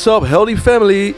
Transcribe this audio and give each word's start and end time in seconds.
What's 0.00 0.06
up, 0.06 0.22
Heldeep 0.22 0.58
Family? 0.60 1.14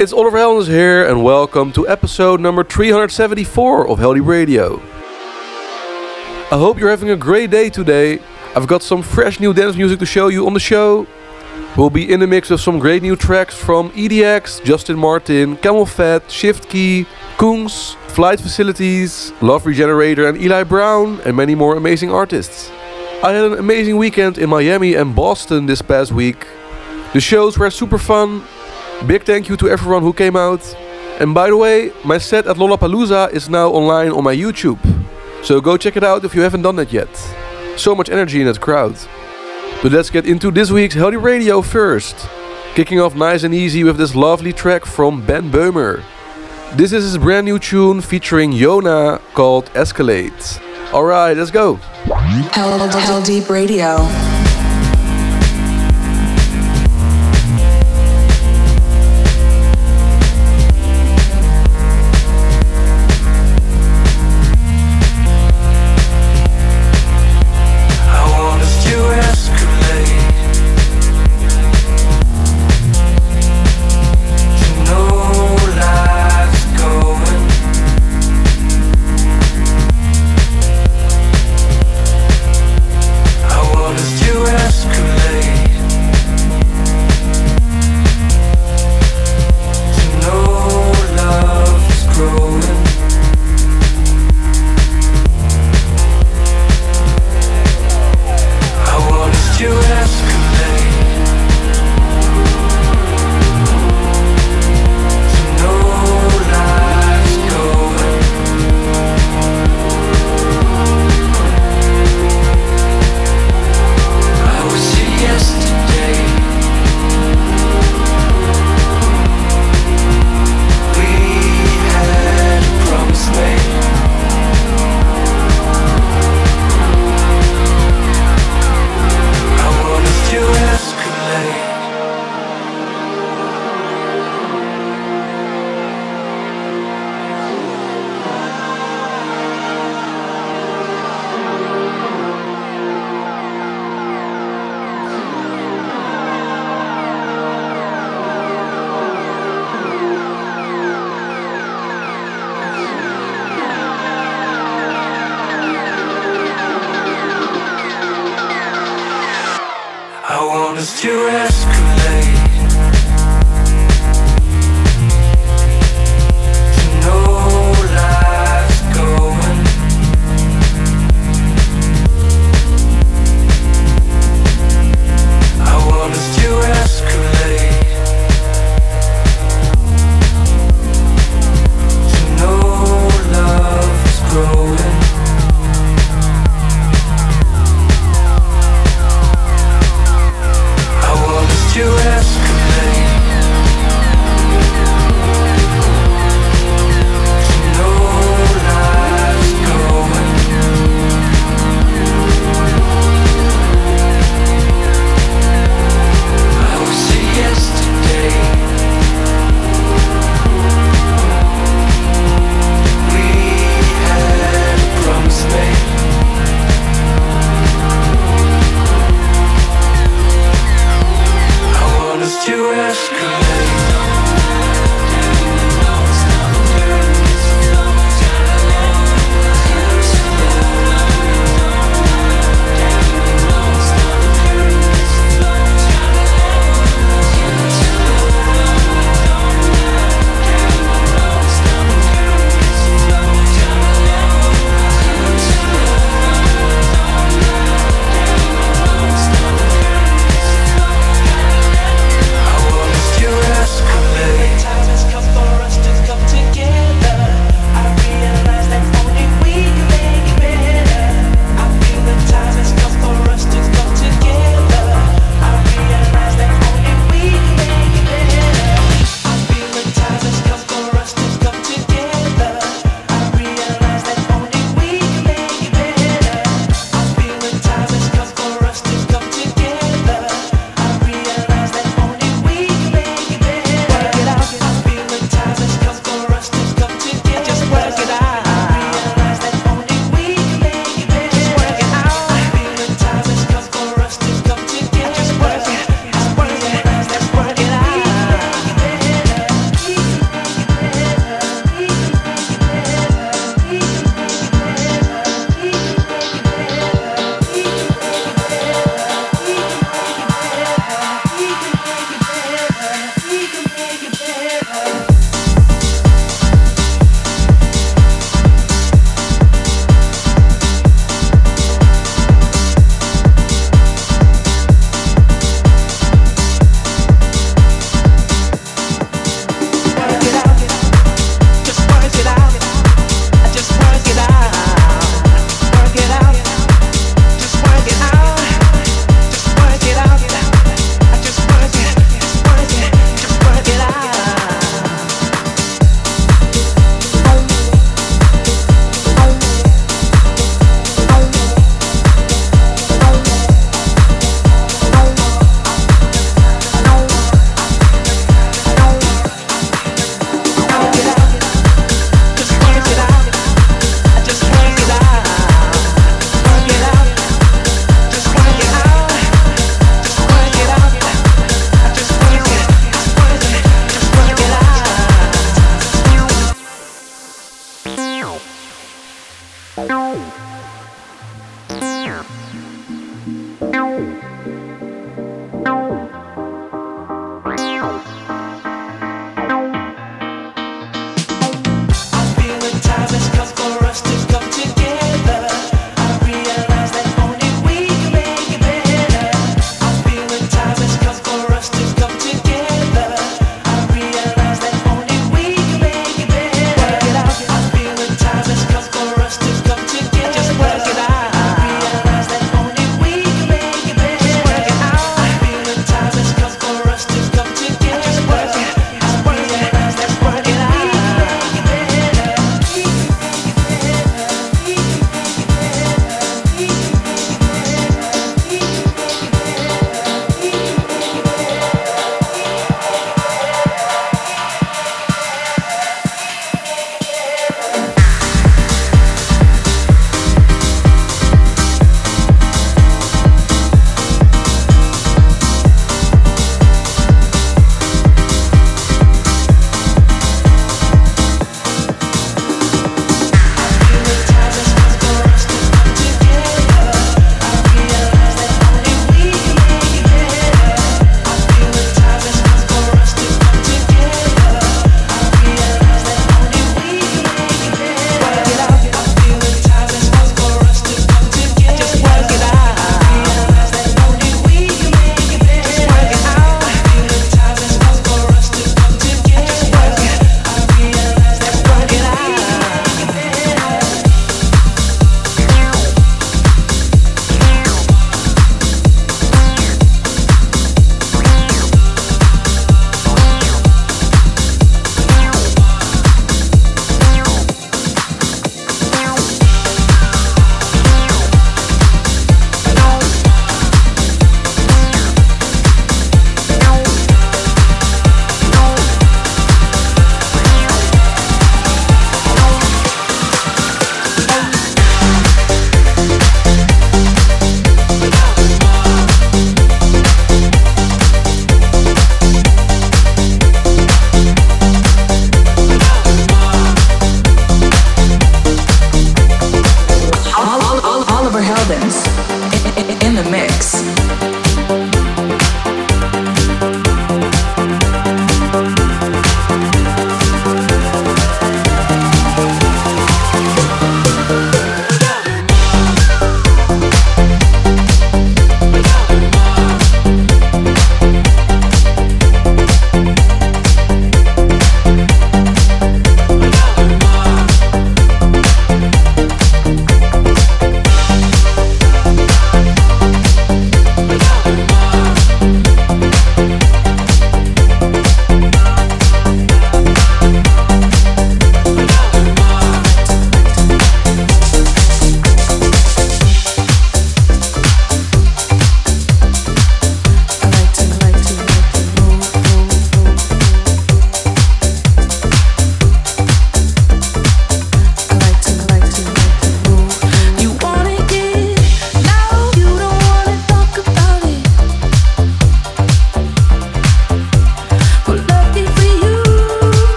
It's 0.00 0.10
Oliver 0.10 0.38
Heldens 0.38 0.66
here, 0.66 1.06
and 1.06 1.22
welcome 1.22 1.70
to 1.72 1.86
episode 1.86 2.40
number 2.40 2.64
374 2.64 3.86
of 3.86 3.98
Heldeep 3.98 4.26
Radio. 4.26 4.80
I 6.50 6.56
hope 6.56 6.78
you're 6.78 6.88
having 6.88 7.10
a 7.10 7.16
great 7.16 7.50
day 7.50 7.68
today. 7.68 8.20
I've 8.56 8.66
got 8.66 8.82
some 8.82 9.02
fresh 9.02 9.40
new 9.40 9.52
dance 9.52 9.76
music 9.76 9.98
to 9.98 10.06
show 10.06 10.28
you 10.28 10.46
on 10.46 10.54
the 10.54 10.58
show. 10.58 11.06
We'll 11.76 11.90
be 11.90 12.10
in 12.10 12.18
the 12.18 12.26
mix 12.26 12.48
with 12.48 12.62
some 12.62 12.78
great 12.78 13.02
new 13.02 13.14
tracks 13.14 13.54
from 13.54 13.90
EDX, 13.90 14.64
Justin 14.64 14.98
Martin, 14.98 15.58
CamelPhat, 15.58 16.30
Shift 16.30 16.70
Key, 16.70 17.04
Kungs, 17.36 17.94
Flight 18.08 18.40
Facilities, 18.40 19.34
Love 19.42 19.66
Regenerator, 19.66 20.26
and 20.26 20.40
Eli 20.40 20.62
Brown, 20.62 21.20
and 21.26 21.36
many 21.36 21.54
more 21.54 21.76
amazing 21.76 22.10
artists. 22.10 22.70
I 23.22 23.32
had 23.32 23.44
an 23.44 23.58
amazing 23.58 23.98
weekend 23.98 24.38
in 24.38 24.48
Miami 24.48 24.94
and 24.94 25.14
Boston 25.14 25.66
this 25.66 25.82
past 25.82 26.10
week. 26.10 26.46
The 27.14 27.20
shows 27.20 27.56
were 27.56 27.70
super 27.70 27.96
fun. 27.96 28.42
Big 29.06 29.22
thank 29.22 29.48
you 29.48 29.56
to 29.58 29.68
everyone 29.68 30.02
who 30.02 30.12
came 30.12 30.34
out. 30.34 30.64
And 31.20 31.32
by 31.32 31.48
the 31.48 31.56
way, 31.56 31.92
my 32.04 32.18
set 32.18 32.48
at 32.48 32.56
Lollapalooza 32.56 33.32
is 33.32 33.48
now 33.48 33.70
online 33.70 34.10
on 34.10 34.24
my 34.24 34.34
YouTube. 34.34 34.80
So 35.44 35.60
go 35.60 35.76
check 35.76 35.96
it 35.96 36.02
out 36.02 36.24
if 36.24 36.34
you 36.34 36.40
haven't 36.40 36.62
done 36.62 36.74
that 36.74 36.92
yet. 36.92 37.14
So 37.76 37.94
much 37.94 38.10
energy 38.10 38.40
in 38.40 38.48
that 38.48 38.60
crowd. 38.60 38.96
But 39.80 39.92
let's 39.92 40.10
get 40.10 40.26
into 40.26 40.50
this 40.50 40.72
week's 40.72 40.96
Heldeep 40.96 41.22
Radio 41.22 41.62
first. 41.62 42.16
Kicking 42.74 42.98
off 42.98 43.14
nice 43.14 43.44
and 43.44 43.54
easy 43.54 43.84
with 43.84 43.96
this 43.96 44.16
lovely 44.16 44.52
track 44.52 44.84
from 44.84 45.24
Ben 45.24 45.52
Böhmer. 45.52 46.02
This 46.72 46.92
is 46.92 47.04
his 47.04 47.18
brand 47.18 47.44
new 47.44 47.60
tune 47.60 48.00
featuring 48.00 48.50
Yona 48.50 49.20
called 49.34 49.66
Escalate. 49.74 50.60
Alright, 50.92 51.36
let's 51.36 51.52
go. 51.52 51.76
Hell, 51.76 52.88
Heldeep 52.88 53.48
Radio. 53.48 54.33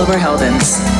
Oliver 0.00 0.18
Heldens. 0.18 0.99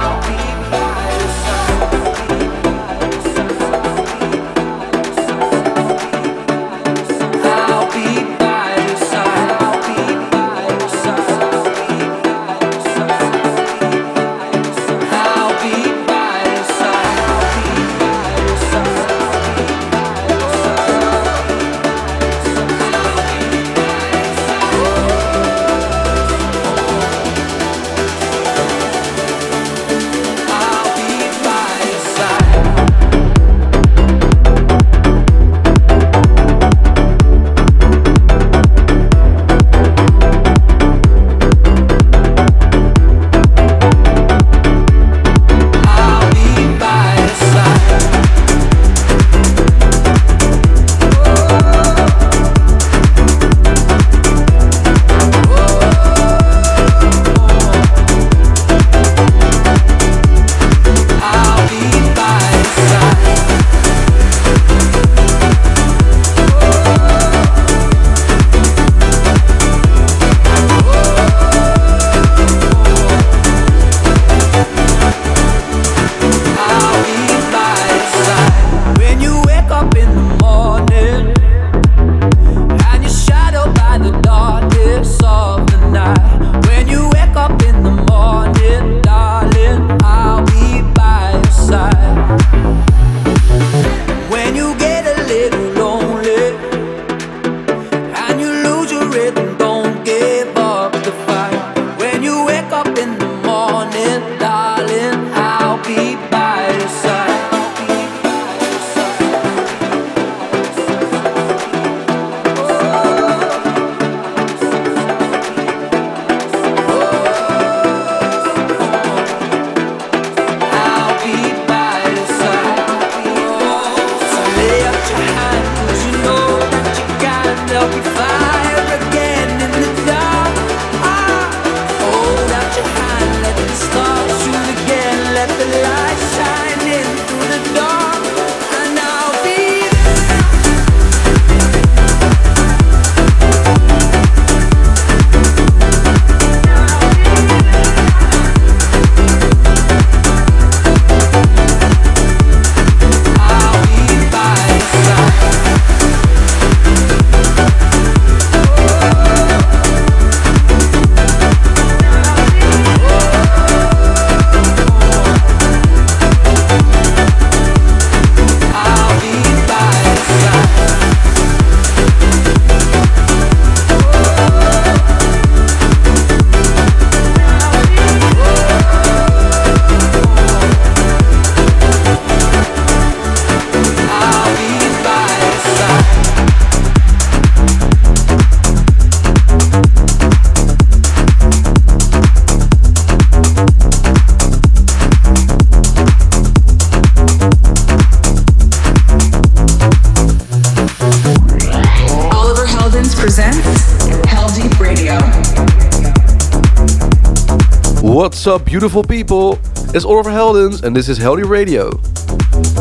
What's 208.41 208.47
up, 208.47 208.65
beautiful 208.65 209.03
people? 209.03 209.59
It's 209.93 210.03
Oliver 210.03 210.31
Heldens, 210.31 210.81
and 210.81 210.95
this 210.95 211.09
is 211.09 211.19
Heldeep 211.19 211.47
Radio. 211.47 211.91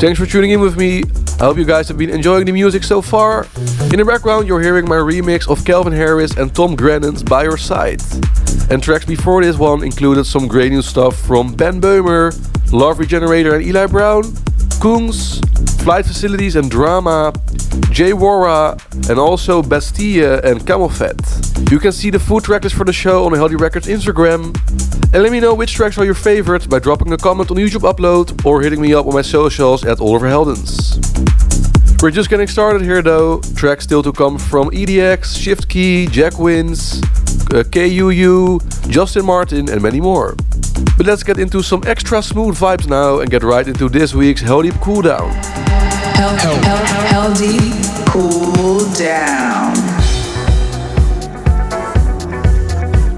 Thanks 0.00 0.18
for 0.18 0.24
tuning 0.24 0.52
in 0.52 0.60
with 0.62 0.78
me. 0.78 1.02
I 1.38 1.44
hope 1.44 1.58
you 1.58 1.66
guys 1.66 1.86
have 1.88 1.98
been 1.98 2.08
enjoying 2.08 2.46
the 2.46 2.52
music 2.52 2.82
so 2.82 3.02
far. 3.02 3.46
In 3.92 3.98
the 3.98 4.04
background, 4.06 4.48
you're 4.48 4.62
hearing 4.62 4.88
my 4.88 4.96
remix 4.96 5.50
of 5.50 5.62
Calvin 5.66 5.92
Harris 5.92 6.34
and 6.38 6.54
Tom 6.54 6.78
Grennan's 6.78 7.22
By 7.22 7.42
Your 7.42 7.58
Side. 7.58 8.00
And 8.70 8.82
tracks 8.82 9.04
before 9.04 9.42
this 9.42 9.58
one 9.58 9.84
included 9.84 10.24
some 10.24 10.48
great 10.48 10.72
new 10.72 10.80
stuff 10.80 11.20
from 11.20 11.52
Ben 11.52 11.78
Böhmer, 11.78 12.32
Love 12.72 12.98
Regenerator 12.98 13.54
and 13.54 13.62
Eli 13.62 13.84
Brown, 13.84 14.22
Kungs, 14.80 15.44
Flight 15.82 16.06
Facilities 16.06 16.56
and 16.56 16.70
Drama, 16.70 17.34
Jay 17.90 18.12
Wara, 18.12 18.80
and 19.10 19.18
also 19.18 19.62
Bastille 19.62 20.40
and 20.42 20.60
CamelPhat. 20.60 21.70
You 21.70 21.78
can 21.78 21.92
see 21.92 22.08
the 22.08 22.18
full 22.18 22.40
tracklist 22.40 22.72
for 22.72 22.84
the 22.84 22.92
show 22.92 23.26
on 23.26 23.32
the 23.32 23.38
Heldeep 23.38 23.60
Records 23.60 23.86
Instagram. 23.86 24.56
And 25.12 25.24
let 25.24 25.32
me 25.32 25.40
know 25.40 25.54
which 25.54 25.74
tracks 25.74 25.98
are 25.98 26.04
your 26.04 26.14
favorites 26.14 26.68
by 26.68 26.78
dropping 26.78 27.12
a 27.12 27.16
comment 27.16 27.50
on 27.50 27.56
YouTube 27.56 27.82
upload 27.82 28.46
or 28.46 28.62
hitting 28.62 28.80
me 28.80 28.94
up 28.94 29.06
on 29.06 29.14
my 29.14 29.22
socials 29.22 29.84
at 29.84 30.00
Oliver 30.00 30.28
Heldens. 30.28 31.00
We're 32.00 32.12
just 32.12 32.30
getting 32.30 32.46
started 32.46 32.82
here 32.82 33.02
though. 33.02 33.40
Tracks 33.56 33.82
still 33.82 34.04
to 34.04 34.12
come 34.12 34.38
from 34.38 34.70
EDX, 34.70 35.36
Shift 35.36 35.68
Key, 35.68 36.06
Jack 36.06 36.38
Wins, 36.38 37.02
uh, 37.52 37.64
KUU, 37.64 38.60
Justin 38.88 39.26
Martin, 39.26 39.68
and 39.68 39.82
many 39.82 40.00
more. 40.00 40.36
But 40.96 41.06
let's 41.06 41.24
get 41.24 41.40
into 41.40 41.60
some 41.60 41.82
extra 41.88 42.22
smooth 42.22 42.56
vibes 42.56 42.88
now 42.88 43.18
and 43.18 43.28
get 43.28 43.42
right 43.42 43.66
into 43.66 43.88
this 43.88 44.14
week's 44.14 44.42
Heldeep 44.42 44.78
Cooldown. 44.78 45.32
Hell, 46.14 46.36
hell, 46.36 46.54
hell, 46.62 46.84
hell 47.08 47.34
deep, 47.34 47.74
cool 48.06 48.84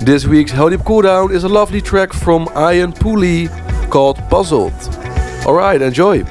This 0.04 0.26
week's 0.26 0.50
Heldeep 0.50 0.78
Cooldown 0.78 1.32
is 1.32 1.44
a 1.44 1.48
lovely 1.48 1.80
track 1.80 2.12
from 2.12 2.48
Ian 2.56 2.92
Pooley 2.92 3.48
called 3.88 4.18
Puzzled. 4.28 4.72
Alright, 5.46 5.80
enjoy. 5.80 6.24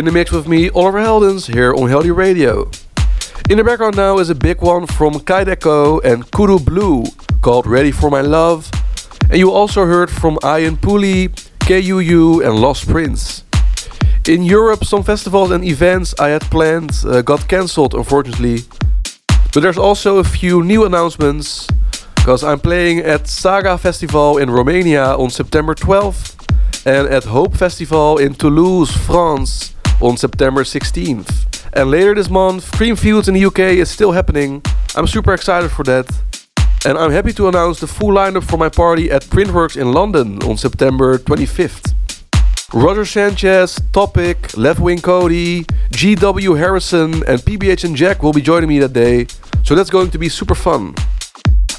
In 0.00 0.06
the 0.06 0.12
mix 0.12 0.32
with 0.32 0.48
me, 0.48 0.70
Oliver 0.70 0.98
Heldens, 0.98 1.52
here 1.52 1.74
on 1.74 1.90
Heldeep 1.90 2.16
Radio. 2.16 2.70
In 3.50 3.58
the 3.58 3.64
background 3.64 3.96
now 3.96 4.18
is 4.18 4.30
a 4.30 4.34
big 4.34 4.62
one 4.62 4.86
from 4.86 5.12
Kideko 5.12 6.02
and 6.02 6.24
Kudu 6.30 6.58
Blue 6.58 7.04
called 7.42 7.66
Ready 7.66 7.90
for 7.90 8.08
My 8.08 8.22
Love. 8.22 8.70
And 9.28 9.36
you 9.36 9.52
also 9.52 9.84
heard 9.84 10.10
from 10.10 10.38
Ian 10.42 10.78
Pooley, 10.78 11.28
KUU, 11.68 12.42
and 12.42 12.58
Lost 12.58 12.88
Prince. 12.88 13.44
In 14.26 14.42
Europe, 14.42 14.86
some 14.86 15.02
festivals 15.02 15.50
and 15.50 15.62
events 15.62 16.14
I 16.18 16.30
had 16.30 16.50
planned 16.50 16.92
uh, 17.04 17.20
got 17.20 17.46
cancelled, 17.46 17.94
unfortunately. 17.94 18.60
But 19.52 19.60
there's 19.60 19.76
also 19.76 20.16
a 20.16 20.24
few 20.24 20.62
new 20.62 20.86
announcements 20.86 21.68
because 22.14 22.42
I'm 22.42 22.60
playing 22.60 23.00
at 23.00 23.28
Saga 23.28 23.76
Festival 23.76 24.38
in 24.38 24.50
Romania 24.50 25.14
on 25.18 25.28
September 25.28 25.74
12th 25.74 26.40
and 26.86 27.06
at 27.06 27.24
Hope 27.24 27.54
Festival 27.54 28.16
in 28.16 28.32
Toulouse, 28.32 28.90
France 28.96 29.74
on 30.00 30.16
September 30.16 30.62
16th. 30.64 31.68
And 31.72 31.90
later 31.90 32.14
this 32.14 32.28
month, 32.28 32.70
Creamfields 32.72 33.28
in 33.28 33.34
the 33.34 33.44
UK 33.44 33.78
is 33.78 33.90
still 33.90 34.12
happening. 34.12 34.62
I'm 34.96 35.06
super 35.06 35.32
excited 35.32 35.70
for 35.70 35.84
that. 35.84 36.10
And 36.84 36.96
I'm 36.96 37.10
happy 37.10 37.32
to 37.34 37.48
announce 37.48 37.80
the 37.80 37.86
full 37.86 38.10
lineup 38.14 38.44
for 38.44 38.56
my 38.56 38.68
party 38.68 39.10
at 39.10 39.22
Printworks 39.24 39.76
in 39.76 39.92
London 39.92 40.42
on 40.44 40.56
September 40.56 41.18
25th. 41.18 41.94
Roger 42.72 43.04
Sanchez, 43.04 43.80
Topic, 43.92 44.38
Leftwing 44.52 45.00
Kody, 45.00 45.64
GW 45.90 46.56
Harrison, 46.56 47.14
and 47.26 47.40
PBH 47.40 47.84
and 47.84 47.96
Jack 47.96 48.22
will 48.22 48.32
be 48.32 48.40
joining 48.40 48.68
me 48.68 48.78
that 48.78 48.92
day, 48.92 49.26
so 49.64 49.74
that's 49.74 49.90
going 49.90 50.10
to 50.10 50.18
be 50.18 50.28
super 50.28 50.54
fun. 50.54 50.94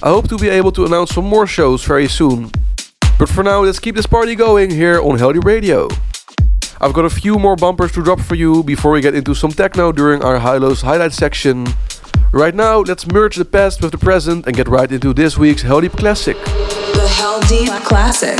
I 0.03 0.09
hope 0.09 0.27
to 0.29 0.37
be 0.37 0.49
able 0.49 0.71
to 0.73 0.85
announce 0.85 1.11
some 1.11 1.25
more 1.25 1.47
shows 1.47 1.83
very 1.83 2.07
soon. 2.07 2.51
But 3.17 3.29
for 3.29 3.43
now, 3.43 3.61
let's 3.61 3.79
keep 3.79 3.95
this 3.95 4.07
party 4.07 4.35
going 4.35 4.69
here 4.69 4.99
on 4.99 5.17
Heldeep 5.17 5.45
Radio. 5.45 5.87
I've 6.83 6.93
got 6.93 7.05
a 7.05 7.11
few 7.11 7.37
more 7.37 7.55
bumpers 7.55 7.91
to 7.91 8.03
drop 8.03 8.19
for 8.19 8.33
you 8.33 8.63
before 8.63 8.91
we 8.91 9.01
get 9.01 9.13
into 9.13 9.35
some 9.35 9.51
techno 9.51 9.91
during 9.91 10.23
our 10.23 10.39
High-Lows 10.39 10.81
highlight 10.81 11.13
section. 11.13 11.67
Right 12.31 12.55
now, 12.55 12.79
let's 12.79 13.05
merge 13.05 13.35
the 13.35 13.45
past 13.45 13.83
with 13.83 13.91
the 13.91 13.99
present 13.99 14.47
and 14.47 14.55
get 14.55 14.67
right 14.67 14.91
into 14.91 15.13
this 15.13 15.37
week's 15.37 15.61
Heldeep 15.61 15.95
Classic. 15.95 16.35
The 16.43 17.07
Heldeep 17.21 17.83
Classic. 17.83 18.39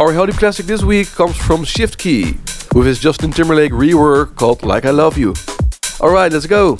Our 0.00 0.12
Heldeep 0.12 0.38
Classic 0.38 0.66
this 0.66 0.82
week 0.82 1.06
comes 1.12 1.36
from 1.36 1.62
Shift 1.62 2.00
K3Y 2.00 2.74
with 2.74 2.88
his 2.88 2.98
Justin 2.98 3.30
Timberlake 3.30 3.70
rework 3.70 4.34
called 4.34 4.64
Like 4.64 4.86
I 4.86 4.90
Love 4.90 5.16
You. 5.16 5.34
Alright, 6.00 6.32
let's 6.32 6.46
go. 6.46 6.78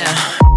now. 0.00 0.49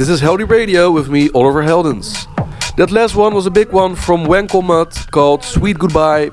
This 0.00 0.08
is 0.08 0.22
Heldeep 0.22 0.48
Radio 0.48 0.90
with 0.90 1.10
me, 1.10 1.28
Oliver 1.34 1.62
Heldens. 1.62 2.24
That 2.76 2.90
last 2.90 3.14
one 3.14 3.34
was 3.34 3.44
a 3.44 3.50
big 3.50 3.70
one 3.70 3.94
from 3.94 4.24
Wankelmut 4.24 5.10
called 5.10 5.44
Sweet 5.44 5.78
Goodbye. 5.78 6.30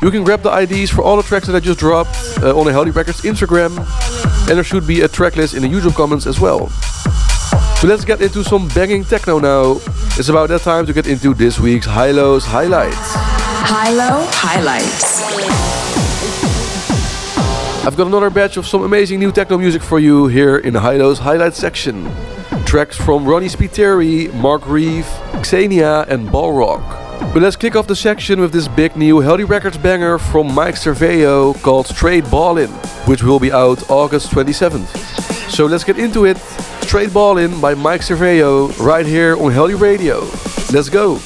You 0.00 0.10
can 0.10 0.24
grab 0.24 0.40
the 0.40 0.50
IDs 0.50 0.92
for 0.92 1.02
all 1.02 1.18
the 1.18 1.22
tracks 1.22 1.46
that 1.46 1.54
I 1.54 1.60
just 1.60 1.78
dropped 1.78 2.16
uh, 2.42 2.58
on 2.58 2.64
the 2.64 2.72
Heldeep 2.72 2.94
Records 2.94 3.20
Instagram, 3.20 3.76
and 4.48 4.56
there 4.56 4.64
should 4.64 4.86
be 4.86 5.02
a 5.02 5.08
tracklist 5.08 5.54
in 5.54 5.60
the 5.60 5.68
YouTube 5.68 5.94
comments 5.94 6.26
as 6.26 6.40
well. 6.40 6.70
So 7.80 7.86
let's 7.86 8.06
get 8.06 8.22
into 8.22 8.42
some 8.42 8.66
banging 8.68 9.04
techno 9.04 9.40
now. 9.40 9.72
It's 10.16 10.30
about 10.30 10.48
that 10.48 10.62
time 10.62 10.86
to 10.86 10.94
get 10.94 11.06
into 11.06 11.34
this 11.34 11.60
week's 11.60 11.84
High-Lows 11.84 12.46
Highlights. 12.46 12.96
High-Low 12.96 14.26
Highlights. 14.30 15.20
I've 17.86 17.94
got 17.98 18.06
another 18.06 18.30
batch 18.30 18.56
of 18.56 18.66
some 18.66 18.84
amazing 18.84 19.18
new 19.18 19.32
techno 19.32 19.58
music 19.58 19.82
for 19.82 19.98
you 19.98 20.28
here 20.28 20.56
in 20.56 20.72
the 20.72 20.80
High-Lows 20.80 21.18
Highlights 21.18 21.58
section. 21.58 22.10
Tracks 22.66 22.96
from 22.96 23.24
Ronnie 23.24 23.46
Spiteri, 23.46 24.34
Mark 24.34 24.66
Reeve, 24.66 25.06
Xenia 25.44 26.02
and 26.08 26.28
Balrog. 26.28 26.82
But 27.32 27.40
let's 27.40 27.54
kick 27.54 27.76
off 27.76 27.86
the 27.86 27.94
section 27.94 28.40
with 28.40 28.52
this 28.52 28.66
big 28.66 28.96
new 28.96 29.20
Heldeep 29.20 29.48
Records 29.48 29.78
banger 29.78 30.18
from 30.18 30.52
Mike 30.52 30.74
Cervello 30.74 31.54
called 31.62 31.86
Straight 31.86 32.28
Ballin', 32.28 32.70
which 33.06 33.22
will 33.22 33.38
be 33.38 33.52
out 33.52 33.88
August 33.88 34.32
27th. 34.32 34.88
So 35.48 35.66
let's 35.66 35.84
get 35.84 35.96
into 35.96 36.24
it. 36.24 36.38
Straight 36.82 37.14
Ballin' 37.14 37.60
by 37.60 37.74
Mike 37.74 38.00
Cervello 38.00 38.76
right 38.80 39.06
here 39.06 39.36
on 39.36 39.52
Heldeep 39.52 39.80
Radio. 39.80 40.20
Let's 40.72 40.88
go. 40.88 41.20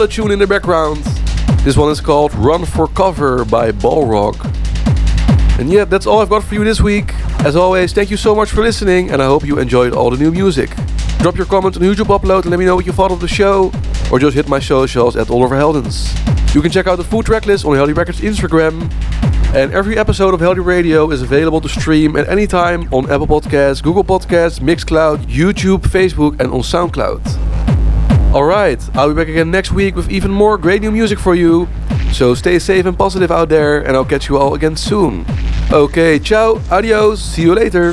What 0.00 0.10
a 0.10 0.14
tune 0.14 0.30
in 0.30 0.38
the 0.38 0.46
background. 0.46 1.04
This 1.62 1.76
one 1.76 1.92
is 1.92 2.00
called 2.00 2.34
Run 2.36 2.64
for 2.64 2.88
Cover 2.88 3.44
by 3.44 3.70
Balrog. 3.70 4.34
And 5.58 5.70
yeah, 5.70 5.84
that's 5.84 6.06
all 6.06 6.22
I've 6.22 6.30
got 6.30 6.42
for 6.42 6.54
you 6.54 6.64
this 6.64 6.80
week. 6.80 7.12
As 7.40 7.54
always, 7.54 7.92
thank 7.92 8.10
you 8.10 8.16
so 8.16 8.34
much 8.34 8.50
for 8.50 8.62
listening, 8.62 9.10
and 9.10 9.20
I 9.20 9.26
hope 9.26 9.44
you 9.44 9.58
enjoyed 9.58 9.92
all 9.92 10.08
the 10.08 10.16
new 10.16 10.30
music. 10.30 10.70
Drop 11.18 11.36
your 11.36 11.44
comment 11.44 11.76
on 11.76 11.82
YouTube 11.82 12.06
upload 12.06 12.44
and 12.44 12.50
let 12.50 12.58
me 12.58 12.64
know 12.64 12.76
what 12.76 12.86
you 12.86 12.92
thought 12.92 13.12
of 13.12 13.20
the 13.20 13.28
show, 13.28 13.70
or 14.10 14.18
just 14.18 14.34
hit 14.34 14.48
my 14.48 14.58
socials 14.58 15.16
at 15.16 15.28
Oliver 15.28 15.56
Heldens. 15.56 16.08
You 16.54 16.62
can 16.62 16.70
check 16.70 16.86
out 16.86 16.96
the 16.96 17.04
full 17.04 17.22
track 17.22 17.44
list 17.44 17.66
on 17.66 17.72
Heldeep 17.72 17.98
Records 17.98 18.22
Instagram. 18.22 18.90
And 19.54 19.70
every 19.74 19.98
episode 19.98 20.32
of 20.32 20.40
Heldeep 20.40 20.64
Radio 20.64 21.10
is 21.10 21.20
available 21.20 21.60
to 21.60 21.68
stream 21.68 22.16
at 22.16 22.26
any 22.26 22.46
time 22.46 22.88
on 22.90 23.04
Apple 23.10 23.26
Podcasts, 23.26 23.82
Google 23.82 24.04
Podcasts, 24.04 24.60
Mixcloud, 24.60 25.26
YouTube, 25.26 25.80
Facebook, 25.80 26.40
and 26.40 26.50
on 26.52 26.62
SoundCloud. 26.62 27.39
Alright, 28.32 28.88
I'll 28.96 29.08
be 29.08 29.14
back 29.14 29.26
again 29.26 29.50
next 29.50 29.72
week 29.72 29.96
with 29.96 30.08
even 30.08 30.30
more 30.30 30.56
great 30.56 30.82
new 30.82 30.92
music 30.92 31.18
for 31.18 31.34
you. 31.34 31.66
So 32.12 32.32
stay 32.34 32.60
safe 32.60 32.86
and 32.86 32.96
positive 32.96 33.32
out 33.32 33.48
there, 33.48 33.80
and 33.80 33.96
I'll 33.96 34.04
catch 34.04 34.28
you 34.28 34.38
all 34.38 34.54
again 34.54 34.76
soon. 34.76 35.26
Okay, 35.72 36.20
ciao, 36.20 36.60
adios, 36.70 37.20
see 37.20 37.42
you 37.42 37.54
later. 37.56 37.92